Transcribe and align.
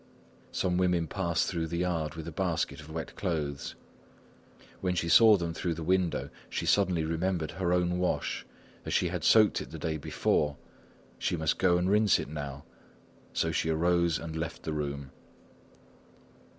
Some 0.51 0.77
women 0.79 1.05
passed 1.05 1.45
through 1.47 1.67
the 1.67 1.77
yard 1.77 2.15
with 2.15 2.27
a 2.27 2.31
basket 2.31 2.79
of 2.79 2.89
wet 2.89 3.15
clothes. 3.15 3.75
When 4.79 4.95
she 4.95 5.07
saw 5.07 5.37
them 5.37 5.53
through 5.53 5.75
the 5.75 5.83
window, 5.83 6.31
she 6.49 6.65
suddenly 6.65 7.03
remembered 7.05 7.51
her 7.51 7.71
own 7.71 7.99
wash; 7.99 8.43
as 8.83 8.95
she 8.95 9.09
had 9.09 9.23
soaked 9.23 9.61
it 9.61 9.69
the 9.69 9.77
day 9.77 9.97
before, 9.97 10.57
she 11.19 11.37
must 11.37 11.59
go 11.59 11.77
and 11.77 11.87
rinse 11.87 12.17
it 12.17 12.29
now. 12.29 12.63
So 13.31 13.51
she 13.51 13.69
arose 13.69 14.17
and 14.17 14.35
left 14.35 14.63
the 14.63 14.73
room. 14.73 15.11